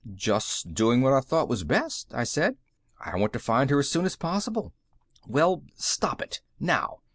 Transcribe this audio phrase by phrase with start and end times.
[0.15, 2.57] "Just doing what I thought was best," I said.
[2.99, 4.73] "I want to find her as soon as possible."
[5.27, 6.41] "Well, stop it!
[6.59, 7.01] Now!